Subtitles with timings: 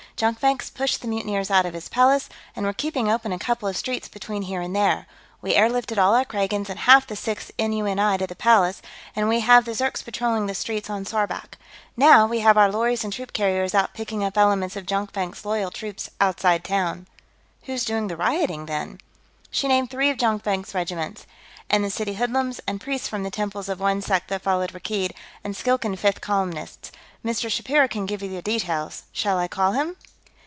[0.17, 3.75] Jonkvank's pushed the mutineers out of his palace, and we're keeping open a couple of
[3.75, 5.07] streets between there and here.
[5.41, 8.17] We air lifted all our Kragans and half the Sixth N.U.N.I.
[8.17, 8.83] to the Palace,
[9.15, 11.57] and we have the Zirks patrolling the streets on 'saurback.
[11.97, 15.71] Now, we have our lorries and troop carriers out picking up elements of Jonkvank's loyal
[15.71, 17.07] troops outside town."
[17.63, 18.99] "Who's doing the rioting, then?"
[19.49, 21.25] She named three of Jonkvank's regiments.
[21.67, 25.13] "And the city hoodlums, and priests from the temples of one sect that followed Rakkeed,
[25.43, 26.91] and Skilkan fifth columnists.
[27.25, 27.49] Mr.
[27.49, 29.03] Shapiro can give you the details.
[29.13, 29.95] Shall I call him?"